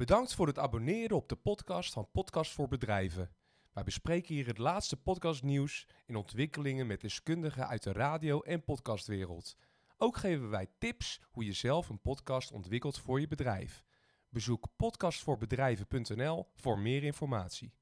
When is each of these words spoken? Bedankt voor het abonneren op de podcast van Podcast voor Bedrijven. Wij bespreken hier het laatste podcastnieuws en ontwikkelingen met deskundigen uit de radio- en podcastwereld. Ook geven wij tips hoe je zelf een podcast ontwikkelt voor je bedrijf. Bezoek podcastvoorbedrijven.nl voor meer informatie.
Bedankt 0.00 0.34
voor 0.34 0.46
het 0.46 0.58
abonneren 0.58 1.16
op 1.16 1.28
de 1.28 1.36
podcast 1.36 1.92
van 1.92 2.10
Podcast 2.10 2.52
voor 2.52 2.68
Bedrijven. 2.68 3.30
Wij 3.72 3.82
bespreken 3.82 4.34
hier 4.34 4.46
het 4.46 4.58
laatste 4.58 4.96
podcastnieuws 4.96 5.86
en 6.06 6.16
ontwikkelingen 6.16 6.86
met 6.86 7.00
deskundigen 7.00 7.68
uit 7.68 7.82
de 7.82 7.92
radio- 7.92 8.40
en 8.40 8.64
podcastwereld. 8.64 9.56
Ook 9.96 10.16
geven 10.16 10.50
wij 10.50 10.66
tips 10.78 11.20
hoe 11.30 11.44
je 11.44 11.52
zelf 11.52 11.88
een 11.88 12.00
podcast 12.00 12.52
ontwikkelt 12.52 12.98
voor 12.98 13.20
je 13.20 13.28
bedrijf. 13.28 13.84
Bezoek 14.28 14.66
podcastvoorbedrijven.nl 14.76 16.46
voor 16.54 16.78
meer 16.78 17.02
informatie. 17.02 17.74